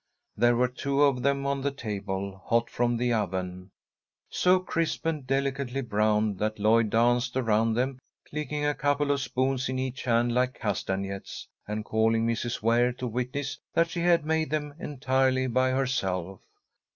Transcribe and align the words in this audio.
There 0.35 0.55
were 0.55 0.67
two 0.67 1.03
of 1.03 1.21
them 1.21 1.45
on 1.45 1.61
the 1.61 1.69
table, 1.69 2.41
hot 2.47 2.71
from 2.71 2.97
the 2.97 3.13
oven, 3.13 3.69
so 4.31 4.57
crisp 4.59 5.05
and 5.05 5.27
delicately 5.27 5.81
browned, 5.81 6.39
that 6.39 6.57
Lloyd 6.57 6.89
danced 6.89 7.37
around 7.37 7.75
them, 7.75 7.99
clicking 8.27 8.65
a 8.65 8.73
couple 8.73 9.11
of 9.11 9.21
spoons 9.21 9.69
in 9.69 9.77
each 9.77 10.01
hand 10.05 10.33
like 10.33 10.55
castanets, 10.59 11.47
and 11.67 11.85
calling 11.85 12.25
Mrs. 12.25 12.63
Ware 12.63 12.91
to 12.93 13.05
witness 13.05 13.59
that 13.75 13.91
she 13.91 13.99
had 13.99 14.25
made 14.25 14.49
them 14.49 14.73
entirely 14.79 15.45
by 15.45 15.69
herself. 15.69 16.39